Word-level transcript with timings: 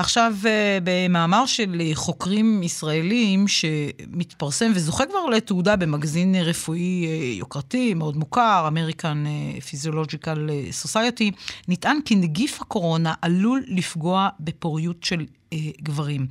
עכשיו, 0.00 0.34
אה, 0.46 0.78
במאמר 0.84 1.46
של 1.46 1.82
חוקרים 1.94 2.62
ישראלים 2.62 3.48
שמתפרסם 3.48 4.72
וזוכה 4.74 5.06
כבר 5.06 5.26
לתעודה 5.26 5.76
במגזין 5.76 6.34
רפואי 6.34 7.06
אה, 7.06 7.10
יוקרתי, 7.38 7.94
מאוד 7.94 8.16
מוכר, 8.16 8.68
American 8.74 9.26
Physiological 9.60 10.38
Society, 10.84 11.30
נטען 11.68 11.98
כי 12.04 12.14
נגיף 12.14 12.60
הקורונה 12.60 13.14
עלול 13.22 13.64
לפגוע 13.66 14.28
בפוריות 14.40 15.04
של 15.04 15.26
אה, 15.52 15.58
גברים. 15.82 16.26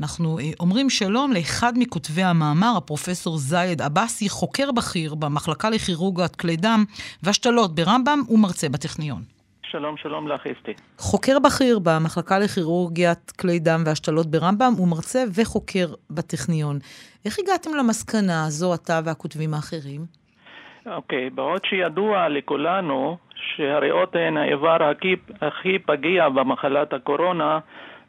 אנחנו 0.00 0.38
אה, 0.38 0.50
אומרים 0.60 0.90
שלום 0.90 1.32
לאחד 1.32 1.72
מכותבי 1.76 2.22
המאמר, 2.22 2.74
הפרופסור 2.76 3.38
זייד 3.38 3.82
עבאסי, 3.82 4.28
חוקר 4.28 4.72
בכיר 4.72 5.14
במחלקה 5.14 5.70
לכירורגת 5.70 6.36
כלי 6.36 6.56
דם 6.56 6.84
והשתלות 7.22 7.74
ברמב"ם 7.74 8.22
ומרצה 8.28 8.68
בטכניון. 8.68 9.35
שלום, 9.78 9.96
שלום 9.96 10.28
לך, 10.28 10.46
אסתי. 10.46 10.72
חוקר 10.98 11.38
בכיר 11.44 11.78
במחלקה 11.78 12.38
לכירורגיית 12.38 13.30
כלי 13.40 13.58
דם 13.58 13.80
והשתלות 13.86 14.26
ברמב"ם, 14.26 14.72
הוא 14.78 14.88
מרצה 14.88 15.22
וחוקר 15.36 15.86
בטכניון. 16.10 16.76
איך 17.24 17.38
הגעתם 17.38 17.70
למסקנה 17.78 18.44
הזו, 18.46 18.74
אתה 18.74 19.00
והכותבים 19.04 19.54
האחרים? 19.54 20.00
אוקיי, 20.86 21.26
okay, 21.26 21.30
בעוד 21.34 21.64
שידוע 21.64 22.28
לכולנו 22.28 23.16
שהריאות 23.34 24.16
הן 24.16 24.36
האיבר 24.36 24.82
הכי, 24.82 25.16
הכי 25.40 25.78
פגיע 25.78 26.28
במחלת 26.28 26.92
הקורונה, 26.92 27.58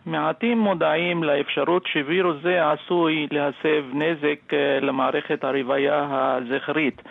מעטים 0.05 0.59
מודעים 0.59 1.23
לאפשרות 1.23 1.87
שווירוס 1.93 2.37
זה 2.43 2.71
עשוי 2.71 3.27
להסב 3.31 3.83
נזק 3.93 4.53
אה, 4.53 4.79
למערכת 4.81 5.43
הרבייה 5.43 6.07
הזכרית 6.11 7.01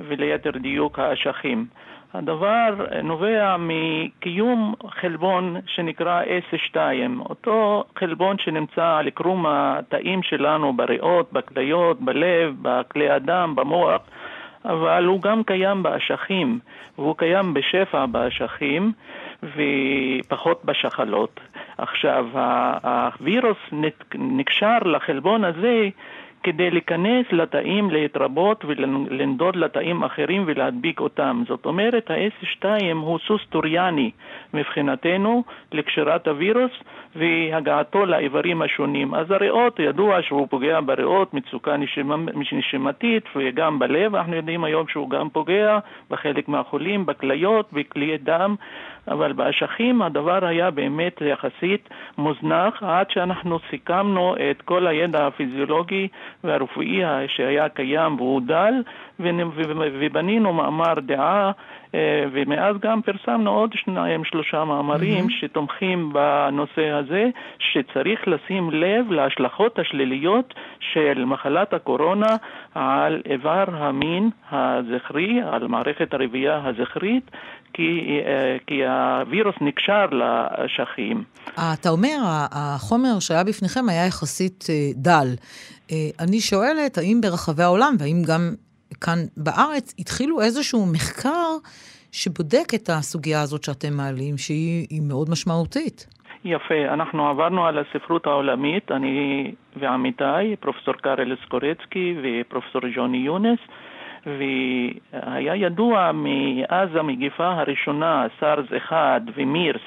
וליתר 0.00 0.50
דיוק 0.50 0.98
האשכים. 0.98 1.66
הדבר 2.14 2.74
נובע 3.02 3.56
מקיום 3.58 4.74
חלבון 4.88 5.56
שנקרא 5.66 6.22
S2, 6.22 6.76
אותו 7.20 7.84
חלבון 7.98 8.38
שנמצא 8.38 8.96
על 8.96 9.10
קרום 9.10 9.46
התאים 9.48 10.22
שלנו 10.22 10.72
בריאות, 10.72 11.32
בכליות, 11.32 12.00
בלב, 12.00 12.54
בכלי 12.62 13.10
הדם, 13.10 13.52
במוח, 13.56 14.00
אבל 14.64 15.04
הוא 15.04 15.22
גם 15.22 15.44
קיים 15.44 15.82
באשכים, 15.82 16.58
והוא 16.98 17.16
קיים 17.16 17.54
בשפע 17.54 18.06
באשכים 18.06 18.92
ופחות 19.42 20.64
בשחלות. 20.64 21.40
עכשיו, 21.78 22.26
הווירוס 22.82 23.58
נקשר 24.14 24.78
לחלבון 24.84 25.44
הזה 25.44 25.88
כדי 26.46 26.70
להיכנס 26.70 27.26
לתאים, 27.32 27.90
להתרבות 27.90 28.64
ולנדוד 28.64 29.56
לתאים 29.56 30.04
אחרים 30.04 30.44
ולהדביק 30.46 31.00
אותם. 31.00 31.42
זאת 31.48 31.66
אומרת, 31.66 32.10
ה-S2 32.10 32.64
הוא 32.94 33.18
סוס 33.26 33.40
טוריאני 33.50 34.10
מבחינתנו 34.54 35.44
לקשירת 35.72 36.28
הווירוס 36.28 36.70
והגעתו 37.16 38.06
לאיברים 38.06 38.62
השונים. 38.62 39.14
אז 39.14 39.30
הריאות, 39.30 39.78
ידוע 39.78 40.22
שהוא 40.22 40.46
פוגע 40.50 40.80
בריאות, 40.80 41.34
מצוקה 41.34 41.76
נשימתית 42.34 43.24
וגם 43.36 43.78
בלב, 43.78 44.14
אנחנו 44.14 44.34
יודעים 44.34 44.64
היום 44.64 44.88
שהוא 44.88 45.10
גם 45.10 45.28
פוגע 45.28 45.78
בחלק 46.10 46.48
מהחולים, 46.48 47.06
בכליות, 47.06 47.72
בכלי 47.72 48.18
דם. 48.18 48.54
אבל 49.08 49.32
באשכים 49.32 50.02
הדבר 50.02 50.46
היה 50.46 50.70
באמת 50.70 51.20
יחסית 51.20 51.88
מוזנח 52.18 52.82
עד 52.82 53.10
שאנחנו 53.10 53.58
סיכמנו 53.70 54.34
את 54.50 54.62
כל 54.62 54.86
הידע 54.86 55.26
הפיזיולוגי 55.26 56.08
והרפואי 56.44 57.02
שהיה 57.26 57.68
קיים 57.68 58.14
והוא 58.16 58.40
דל 58.46 58.74
ובנינו 59.20 60.52
מאמר 60.52 60.94
דעה 61.00 61.52
אה, 61.94 62.24
ומאז 62.32 62.76
גם 62.80 63.02
פרסמנו 63.02 63.50
עוד 63.50 63.72
שניים 63.72 64.24
שלושה 64.24 64.64
מאמרים 64.64 65.26
mm-hmm. 65.26 65.40
שתומכים 65.40 66.12
בנושא 66.12 66.90
הזה 66.90 67.28
שצריך 67.58 68.28
לשים 68.28 68.70
לב 68.70 69.12
להשלכות 69.12 69.78
השליליות 69.78 70.54
של 70.80 71.24
מחלת 71.24 71.74
הקורונה 71.74 72.36
על 72.74 73.22
איבר 73.30 73.64
המין 73.72 74.30
הזכרי, 74.52 75.40
על 75.52 75.68
מערכת 75.68 76.14
הרבייה 76.14 76.60
הזכרית 76.64 77.30
כי, 77.76 78.20
אה, 78.26 78.56
כי 78.66 78.86
הווירוס 78.86 79.54
נקשר 79.60 80.06
לאשכים. 80.06 81.24
אתה 81.54 81.88
אומר, 81.88 82.16
החומר 82.52 83.18
שהיה 83.20 83.44
בפניכם 83.44 83.88
היה 83.88 84.06
יחסית 84.06 84.64
אה, 84.70 84.74
דל. 84.94 85.28
אה, 85.90 85.96
אני 86.24 86.40
שואלת, 86.40 86.98
האם 86.98 87.20
ברחבי 87.22 87.62
העולם, 87.62 87.94
והאם 87.98 88.22
גם 88.28 88.42
כאן 89.00 89.18
בארץ, 89.36 89.94
התחילו 89.98 90.40
איזשהו 90.40 90.86
מחקר 90.92 91.48
שבודק 92.12 92.68
את 92.74 92.88
הסוגיה 92.88 93.40
הזאת 93.42 93.64
שאתם 93.64 93.92
מעלים, 93.96 94.38
שהיא 94.38 95.02
מאוד 95.08 95.30
משמעותית? 95.30 96.06
יפה, 96.44 96.80
אנחנו 96.94 97.28
עברנו 97.28 97.66
על 97.66 97.78
הספרות 97.78 98.26
העולמית, 98.26 98.92
אני 98.92 99.52
ועמיתיי, 99.76 100.56
פרופסור 100.56 100.94
קארל 100.94 101.36
סקורצקי 101.44 102.14
ופרופסור 102.22 102.80
ג'וני 102.96 103.18
יונס, 103.18 103.58
והיה 104.26 105.54
ידוע 105.54 106.10
מאז 106.14 106.96
המגיפה 106.96 107.48
הראשונה, 107.48 108.26
סארס 108.40 108.66
1 108.76 109.22
ומירס, 109.34 109.82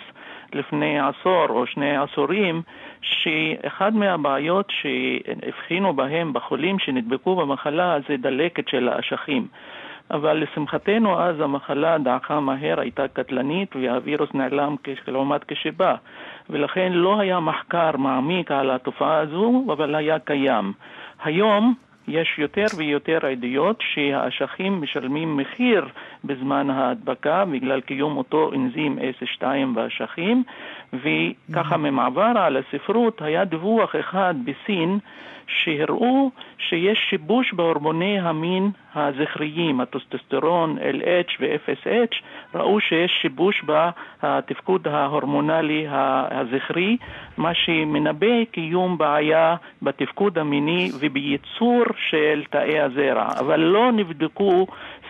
לפני 0.53 0.99
עשור 0.99 1.45
או 1.49 1.65
שני 1.65 1.97
עשורים, 1.97 2.61
שאחד 3.01 3.95
מהבעיות 3.95 4.71
שהבחינו 4.81 5.93
בהם 5.93 6.33
בחולים 6.33 6.79
שנדבקו 6.79 7.35
במחלה 7.35 7.97
זה 8.07 8.17
דלקת 8.17 8.67
של 8.67 8.89
האשכים. 8.89 9.47
אבל 10.11 10.33
לשמחתנו 10.37 11.19
אז 11.19 11.39
המחלה 11.39 11.97
דעכה 11.97 12.39
מהר, 12.39 12.79
הייתה 12.79 13.07
קטלנית 13.07 13.75
והווירוס 13.75 14.29
נעלם 14.33 14.75
לעומת 15.07 15.43
כשבא 15.47 15.95
ולכן 16.49 16.91
לא 16.91 17.19
היה 17.19 17.39
מחקר 17.39 17.97
מעמיק 17.97 18.51
על 18.51 18.71
התופעה 18.71 19.17
הזו, 19.17 19.63
אבל 19.67 19.95
היה 19.95 20.19
קיים. 20.19 20.73
היום 21.23 21.73
יש 22.09 22.39
יותר 22.39 22.65
ויותר 22.77 23.25
עדויות 23.25 23.83
שהאשכים 23.93 24.81
משלמים 24.81 25.37
מחיר 25.37 25.87
בזמן 26.23 26.69
ההדבקה 26.69 27.45
בגלל 27.45 27.81
קיום 27.81 28.17
אותו 28.17 28.51
אנזים 28.53 28.97
S2 28.99 29.43
באשכים 29.73 30.43
וככה 30.93 31.75
mm-hmm. 31.75 31.77
ממעבר 31.77 32.33
על 32.35 32.57
הספרות 32.57 33.21
היה 33.21 33.45
דיווח 33.45 33.95
אחד 33.99 34.35
בסין 34.43 34.99
שהראו 35.49 36.31
שיש 36.57 36.99
שיבוש 37.09 37.53
בהורמוני 37.53 38.19
המין 38.19 38.71
הזכריים, 38.95 39.81
הטוסטסטרון, 39.81 40.77
LH 40.77 41.31
ו-FSH, 41.39 42.15
ראו 42.55 42.79
שיש 42.79 43.11
שיבוש 43.21 43.63
בתפקוד 44.23 44.87
ההורמונלי 44.87 45.85
הזכרי, 45.89 46.97
מה 47.39 47.51
שמנבא 47.53 48.45
קיום 48.51 48.97
בעיה 48.97 49.55
בתפקוד 49.81 50.37
המיני 50.37 50.91
ובייצור 50.99 51.83
של 52.09 52.43
תאי 52.51 52.79
הזרע, 52.79 53.27
אבל 53.39 53.59
לא 53.59 53.91
נבדקו 53.91 54.67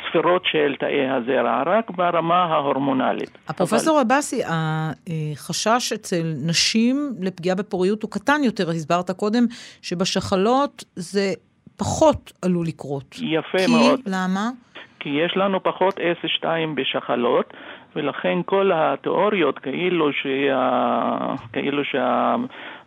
ספירות 0.09 0.41
של 0.45 0.75
תאי 0.79 1.09
הזרע, 1.09 1.63
רק 1.65 1.91
ברמה 1.91 2.43
ההורמונלית. 2.43 3.37
הפרופסור 3.47 3.95
אבל... 3.95 4.05
עבאסי, 4.05 4.41
החשש 4.47 5.93
אצל 5.93 6.33
נשים 6.45 7.13
לפגיעה 7.21 7.55
בפוריות 7.55 8.03
הוא 8.03 8.11
קטן 8.11 8.43
יותר, 8.43 8.69
הסברת 8.69 9.11
קודם, 9.11 9.45
שבשחלות 9.81 10.83
זה 10.95 11.33
פחות 11.77 12.31
עלול 12.41 12.65
לקרות. 12.67 13.15
יפה 13.15 13.57
כי, 13.57 13.71
מאוד. 13.71 13.99
למה? 14.05 14.49
כי 14.99 15.09
יש 15.09 15.37
לנו 15.37 15.63
פחות 15.63 15.97
S2 15.97 16.45
בשחלות, 16.75 17.53
ולכן 17.95 18.39
כל 18.45 18.71
התיאוריות 18.73 19.59
כאילו, 19.59 20.13
שה... 20.13 21.35
כאילו 21.53 21.83
שה... 21.83 22.35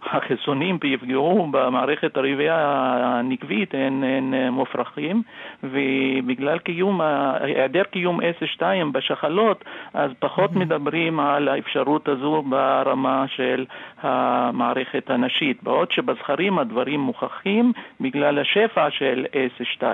החיסונים 0.02 0.78
יפגעו 0.84 1.48
במערכת 1.50 2.16
הרבייה 2.16 2.56
הנקבית 3.04 3.74
הם, 3.74 4.04
הם 4.04 4.34
מופרכים 4.52 5.22
ובגלל 5.62 6.58
קיום, 6.58 7.00
היעדר 7.40 7.82
קיום 7.82 8.20
S2 8.20 8.62
בשחלות 8.92 9.64
אז 9.94 10.10
פחות. 10.18 10.52
מדברים 10.52 11.20
על 11.20 11.48
האפשרות 11.48 12.08
הזו 12.08 12.42
ברמה 12.42 13.24
של 13.28 13.64
המערכת 14.02 15.10
הנשית 15.10 15.62
בעוד 15.62 15.92
שבזכרים 15.92 16.58
הדברים 16.58 17.00
מוכחים 17.00 17.72
בגלל 18.00 18.38
השפע 18.38 18.90
של 18.90 19.26
S2. 19.32 19.84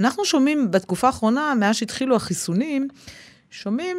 אנחנו 0.00 0.24
שומעים 0.24 0.70
בתקופה 0.70 1.06
האחרונה, 1.06 1.54
מאז 1.60 1.76
שהתחילו 1.76 2.16
החיסונים, 2.16 2.88
שומעים 3.50 3.96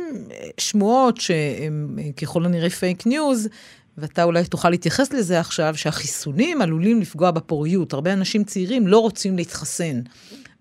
שמועות 0.57 1.17
שהן 1.17 1.97
ככל 2.21 2.45
הנראה 2.45 2.69
פייק 2.69 3.07
ניוז, 3.07 3.49
ואתה 3.97 4.23
אולי 4.23 4.45
תוכל 4.45 4.69
להתייחס 4.69 5.13
לזה 5.13 5.39
עכשיו, 5.39 5.73
שהחיסונים 5.77 6.61
עלולים 6.61 7.01
לפגוע 7.01 7.31
בפוריות. 7.31 7.93
הרבה 7.93 8.13
אנשים 8.13 8.43
צעירים 8.43 8.87
לא 8.87 8.99
רוצים 8.99 9.37
להתחסן. 9.37 10.01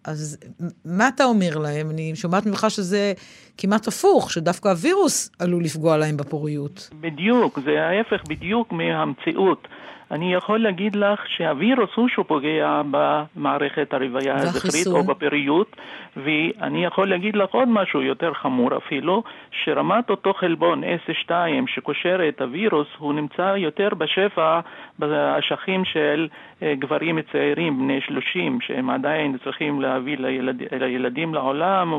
אז 0.05 0.39
מה 0.85 1.09
אתה 1.09 1.25
אומר 1.25 1.59
להם? 1.59 1.91
אני 1.91 2.13
שומעת 2.15 2.47
ממך 2.47 2.67
שזה 2.69 3.13
כמעט 3.59 3.89
הפוך, 3.89 4.31
שדווקא 4.33 4.69
הווירוס 4.69 5.31
עלול 5.39 5.65
לפגוע 5.65 5.97
להם 5.97 6.17
בפוריות. 6.17 6.91
בדיוק, 7.01 7.59
זה 7.65 7.71
ההפך 7.81 8.29
בדיוק 8.29 8.73
מהמציאות. 8.73 9.69
אני 10.11 10.35
יכול 10.35 10.63
להגיד 10.63 10.97
לך 10.97 11.21
שהווירוס 11.29 11.91
הוא 11.95 12.09
שפוגע 12.09 12.83
במערכת 12.91 13.95
הרבייה 13.95 14.35
הזכרית 14.35 14.87
או 14.87 15.05
בפריות, 15.05 15.77
ואני 16.17 16.85
יכול 16.85 17.09
להגיד 17.09 17.37
לך 17.37 17.51
עוד 17.51 17.69
משהו 17.69 18.03
יותר 18.03 18.35
חמור 18.35 18.77
אפילו, 18.77 19.23
שרמת 19.65 20.11
אותו 20.11 20.35
חלבון 20.35 20.83
S2 20.85 21.31
שקושר 21.67 22.29
את 22.29 22.41
הווירוס, 22.41 22.87
הוא 22.99 23.15
נמצא 23.15 23.55
יותר 23.57 23.89
בשפע 23.99 24.61
באשכים 24.99 25.85
של 25.85 26.29
אה, 26.63 26.75
גברים 26.79 27.19
צעירים 27.33 27.79
בני 27.79 28.01
30, 28.01 28.59
שהם 28.61 28.91
עדיין 28.91 29.37
צריכים 29.45 29.81
להביא 29.81 30.17
לילד, 30.19 30.63
לילדים 30.73 31.35
לעולם 31.35 31.95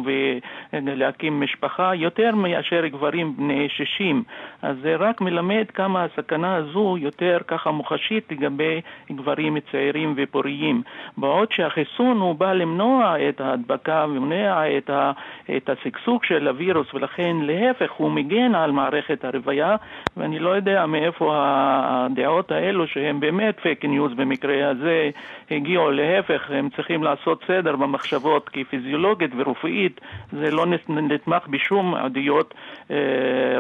ולהקים 0.74 1.42
משפחה, 1.42 1.96
יותר 1.96 2.36
מאשר 2.36 2.88
גברים 2.88 3.38
בני 3.38 3.70
60. 3.70 4.24
אז 4.62 4.76
זה 4.82 4.96
רק 4.96 5.22
מלמד 5.22 5.66
כמה 5.74 6.04
הסכנה 6.04 6.56
הזו 6.56 6.98
יותר 7.00 7.38
ככה 7.48 7.72
מוחשית 7.72 8.01
לגבי 8.32 8.82
גברים 9.12 9.58
צעירים 9.72 10.14
ופוריים. 10.18 10.82
בעוד 11.18 11.52
שהחיסון 11.52 12.18
הוא 12.18 12.36
בא 12.36 12.54
למנוע 12.54 13.30
את 13.30 13.42
ההדבקה 13.42 14.06
ומונע 14.10 14.78
את, 14.78 14.90
ה, 14.90 15.12
את 15.58 15.70
השגשוג 15.70 16.24
של 16.24 16.48
הווירוס, 16.48 16.94
ולכן 16.94 17.36
להפך 17.42 17.92
הוא 17.92 18.12
מגן 18.12 18.56
על 18.56 18.72
מערכת 18.72 19.26
הרבייה, 19.26 19.76
ואני 20.18 20.40
לא 20.40 20.50
יודע 20.50 20.86
מאיפה 20.86 21.34
הדעות 21.38 22.52
האלו 22.52 22.88
שהם 22.88 23.20
באמת 23.20 23.60
פייק 23.62 23.86
ניוז 23.86 24.14
במקרה 24.14 24.70
הזה 24.70 25.10
הגיעו, 25.52 25.92
להפך, 25.92 26.52
הם 26.52 26.70
צריכים 26.76 27.04
לעשות 27.04 27.44
סדר 27.48 27.76
במחשבות, 27.76 28.50
כי 28.50 28.64
פיזיולוגית 28.64 29.32
ורפואית 29.38 30.02
זה 30.32 30.52
לא 30.52 30.66
נתמך 30.90 31.48
בשום 31.48 31.96
עדויות 31.96 32.54
אה, 32.92 32.98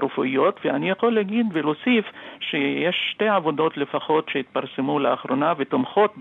רפואיות, 0.01 0.59
ואני 0.65 0.89
יכול 0.89 1.15
להגיד 1.15 1.45
ולהוסיף 1.53 2.05
שיש 2.39 2.95
שתי 3.11 3.27
עבודות 3.27 3.77
לפחות 3.77 4.29
שהתפרסמו 4.31 4.99
לאחרונה 4.99 5.53
ותומכות 5.57 6.15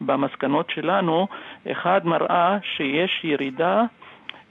במסקנות 0.00 0.70
שלנו. 0.70 1.26
אחד 1.72 2.00
מראה 2.04 2.58
שיש 2.76 3.20
ירידה 3.24 3.82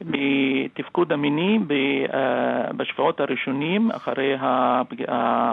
בתפקוד 0.01 1.11
המיני 1.11 1.59
אה, 2.13 2.73
בשבועות 2.77 3.19
הראשונים 3.19 3.91
אחרי 3.91 4.35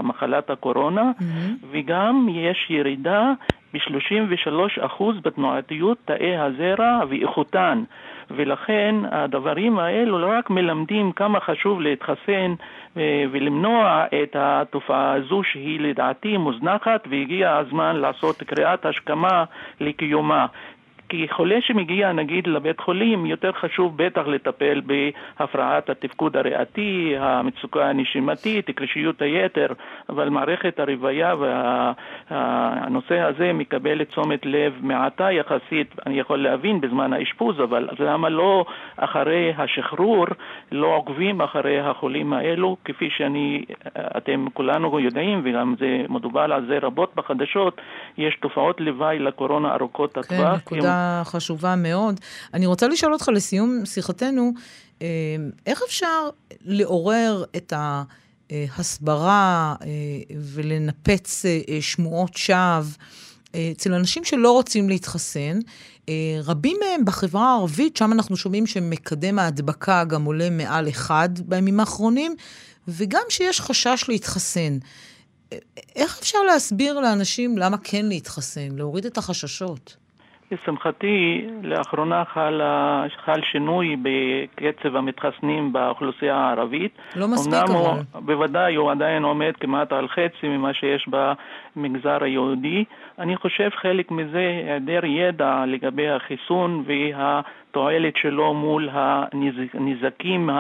מחלת 0.03 0.51
הקורונה, 0.51 1.11
mm-hmm. 1.19 1.67
וגם 1.71 2.27
יש 2.31 2.67
ירידה 2.71 3.33
ב-33% 3.75 5.03
בתנועתיות 5.23 5.99
תאי 6.05 6.37
הזרע 6.37 7.01
ואיכותן. 7.09 7.85
ולכן 8.31 8.95
הדברים 9.11 9.79
האלו 9.79 10.19
לא 10.19 10.31
רק 10.39 10.51
מלמדים 10.51 11.13
כמה 11.13 11.41
חשוב 11.41 11.81
להתחסן 11.81 12.55
ולמנוע 13.33 14.05
את 14.23 14.37
התופעה 14.39 15.13
הזו 15.13 15.43
שהיא 15.53 15.81
לדעתי 15.81 16.37
מוזנחת 16.37 17.09
והגיע 17.11 17.57
הזמן 17.57 17.97
לעשות 17.97 18.43
קריאת 18.43 18.87
השכמה 18.87 19.45
לקיומה. 19.81 20.47
כי 21.13 21.27
חולה 21.31 21.57
שמגיע 21.61 22.13
נגיד 22.13 22.47
לבית 22.47 22.81
חולים, 22.81 23.27
יותר 23.27 23.53
חשוב 23.53 23.97
בטח 23.97 24.27
לטפל 24.27 24.81
בהפרעת 24.87 25.91
התפקוד 25.91 26.37
הריאתי, 26.37 27.15
המצוקה 27.19 27.89
הנשימתית, 27.89 28.71
קרישיות 28.71 29.23
היתר, 29.23 29.67
אבל 30.09 30.29
מערכת 30.29 30.81
הרוויה 30.81 31.35
והנושא 32.31 33.15
וה, 33.15 33.27
הזה 33.27 33.53
מקבל 33.53 34.05
תשומת 34.05 34.47
לב 34.47 34.73
מעטה 34.81 35.33
יחסית, 35.33 35.95
אני 36.07 36.21
יכול 36.21 36.43
להבין 36.43 36.81
בזמן 36.81 37.13
האשפוז, 37.13 37.61
אבל 37.61 37.89
למה 37.99 38.29
לא 38.29 38.65
אחרי 38.97 39.53
השחרור 39.59 40.27
לא 40.73 40.87
עוקבים 40.87 41.41
אחרי 41.41 41.81
החולים 41.81 42.33
האלו, 42.33 42.77
כפי 42.85 43.11
שאני, 43.17 43.65
אתם 44.17 44.47
כולנו 44.53 45.01
יודעים, 45.01 45.41
וגם 45.45 45.75
זה 45.79 46.05
מדובר 46.09 46.53
על 46.53 46.67
זה 46.67 46.79
רבות 46.83 47.13
בחדשות, 47.15 47.81
יש 48.19 48.37
תופעות 48.41 48.81
לוואי 48.81 49.19
לקורונה 49.19 49.75
ארוכות 49.75 50.17
הטווח. 50.17 50.61
כן, 50.69 50.77
נקודה 50.77 51.02
חשובה 51.25 51.77
מאוד. 51.77 52.21
אני 52.55 52.67
רוצה 52.67 52.89
לשאול 52.89 53.13
אותך 53.13 53.29
לסיום 53.29 53.87
שיחתנו, 53.87 54.53
אה, 55.03 55.37
איך 55.67 55.83
אפשר 55.87 56.29
לעורר 56.65 57.45
את 57.57 57.73
ההסברה 58.51 59.75
אה, 59.83 59.87
ולנפץ 60.41 61.45
אה, 61.45 61.79
שמועות 61.81 62.37
שווא 62.37 62.83
אצל 63.73 63.95
אנשים 63.95 64.25
שלא 64.25 64.53
רוצים 64.53 64.89
להתחסן? 64.89 65.59
רבים 66.45 66.77
מהם 66.81 67.05
בחברה 67.05 67.53
הערבית, 67.53 67.97
שם 67.97 68.13
אנחנו 68.13 68.37
שומעים 68.37 68.67
שמקדם 68.67 69.39
ההדבקה 69.39 70.05
גם 70.05 70.25
עולה 70.25 70.51
מעל 70.51 70.89
אחד 70.89 71.29
בימים 71.45 71.81
האחרונים, 71.81 72.37
וגם 72.89 73.23
שיש 73.29 73.61
חשש 73.61 74.05
להתחסן. 74.09 74.79
איך 75.97 76.19
אפשר 76.19 76.39
להסביר 76.43 77.01
לאנשים 77.01 77.59
למה 77.59 77.79
כן 77.79 78.07
להתחסן, 78.07 78.77
להוריד 78.77 79.07
את 79.07 79.19
החששות? 79.19 79.97
לשמחתי, 80.53 81.47
לאחרונה 81.63 82.25
חל, 82.25 82.61
חל 83.25 83.41
שינוי 83.53 83.97
בקצב 84.03 84.97
המתחסנים 84.97 85.73
באוכלוסייה 85.73 86.37
הערבית. 86.37 86.99
לא 87.17 87.29
מספיק 87.29 87.55
אבל. 87.55 88.01
בוודאי, 88.15 88.75
הוא 88.75 88.91
עדיין 88.91 89.23
עומד 89.23 89.53
כמעט 89.61 89.93
על 89.93 90.09
חצי 90.09 90.49
ממה 90.49 90.75
שיש 90.75 91.09
במגזר 91.77 92.25
היהודי. 92.25 92.85
אני 93.19 93.37
חושב 93.37 93.71
חלק 93.75 94.11
מזה 94.11 94.39
היעדר 94.39 95.05
ידע 95.05 95.65
לגבי 95.67 96.09
החיסון 96.09 96.85
וה... 96.87 97.41
התועלת 97.73 98.17
שלו 98.17 98.55
מול 98.55 98.89
הנזקים 98.93 100.51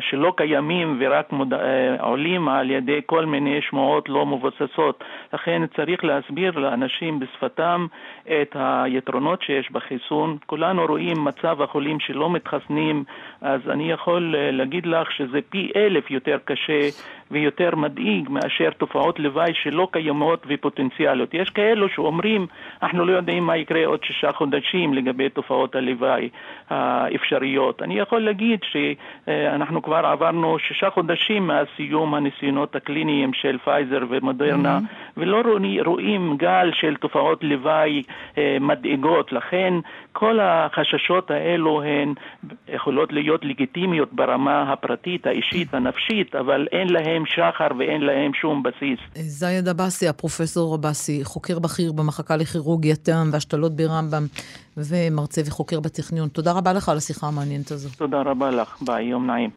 שלא 0.00 0.32
קיימים 0.36 0.96
ורק. 1.00 1.32
אה, 1.52 1.96
עולים 2.00 2.48
על 2.48 2.70
ידי 2.70 3.00
כל 3.06 3.26
מיני 3.26 3.60
שמועות 3.62 4.08
לא 4.08 4.26
מבוססות. 4.26 5.04
לכן 5.32 5.62
צריך 5.76 6.04
להסביר 6.04 6.58
לאנשים 6.58 7.20
בשפתם 7.20 7.86
את 8.24 8.56
היתרונות 8.58 9.42
שיש 9.42 9.72
בחיסון. 9.72 10.36
כולנו 10.46 10.86
רואים 10.86 11.24
מצב 11.24 11.62
החולים 11.62 12.00
שלא 12.00 12.30
מתחסנים, 12.30 13.04
אז 13.40 13.60
אני 13.70 13.90
יכול 13.90 14.34
אה, 14.38 14.50
להגיד 14.50 14.86
לך 14.86 15.12
שזה 15.12 15.38
פי 15.50 15.70
אלף 15.76 16.10
יותר 16.10 16.38
קשה 16.44 16.88
ויותר 17.32 17.76
מדאיג 17.76 18.28
מאשר 18.30 18.70
תופעות 18.70 19.18
לוואי 19.18 19.52
שלא 19.54 19.88
קיימות 19.92 20.46
ופוטנציאליות. 20.48 21.34
יש 21.34 21.50
כאלו 21.50 21.88
שאומרים, 21.88 22.46
אנחנו 22.82 23.04
לא 23.04 23.12
יודעים 23.12 23.46
מה 23.46 23.56
יקרה 23.56 23.86
עוד 23.86 24.04
שישה 24.04 24.32
חודשים 24.32 24.94
לגבי 24.94 25.28
תופעות 25.28 25.74
הלוואי 25.74 26.28
האפשריות. 26.70 27.82
אני 27.82 27.98
יכול 27.98 28.20
להגיד 28.20 28.60
שאנחנו 28.62 29.82
כבר 29.82 30.06
עברנו 30.06 30.58
שישה 30.58 30.90
חודשים 30.90 31.46
מאז 31.46 31.66
סיום 31.76 32.14
הניסיונות 32.14 32.76
הקליניים 32.76 33.32
של 33.32 33.58
פייזר 33.64 34.04
ומודרנה, 34.08 34.78
mm-hmm. 34.78 35.12
ולא 35.16 35.42
רואים 35.84 36.36
גל 36.36 36.70
של 36.74 36.96
תופעות 36.96 37.44
לוואי 37.44 38.02
אה, 38.38 38.56
מדאיגות. 38.60 39.32
לכן 39.32 39.74
כל 40.12 40.40
החששות 40.40 41.30
האלו 41.30 41.82
הן 41.82 42.14
יכולות 42.68 43.12
להיות 43.12 43.44
לגיטימיות 43.44 44.12
ברמה 44.12 44.72
הפרטית, 44.72 45.26
האישית, 45.26 45.74
הנפשית, 45.74 46.34
אבל 46.34 46.68
אין 46.72 46.88
להם 47.22 47.52
שחר 47.52 47.68
ואין 47.78 48.00
להם 48.00 48.34
שום 48.34 48.62
בסיס. 48.62 48.98
זייד 49.14 49.68
עבאסי, 49.68 50.08
הפרופסור 50.08 50.74
עבאסי, 50.74 51.24
חוקר 51.24 51.58
בכיר 51.58 51.92
במחלקה 51.92 52.36
לכירורגיית 52.36 52.96
כלי 52.96 53.19
דם 53.19 53.30
והשתלות 53.32 53.76
ברמב"ם, 53.76 54.26
ומרצה 54.76 55.40
וחוקר 55.46 55.80
בטכניון. 55.80 56.28
תודה 56.28 56.52
רבה 56.52 56.72
לך 56.72 56.88
על 56.88 56.96
השיחה 56.96 57.26
המעניינת 57.26 57.70
הזו. 57.70 57.88
תודה 57.96 58.22
רבה 58.22 58.50
לך, 58.50 58.82
ביי, 58.82 59.04
יום 59.04 59.26
נעים. 59.26 59.50